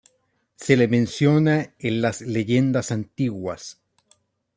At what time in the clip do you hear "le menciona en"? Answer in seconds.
0.77-2.01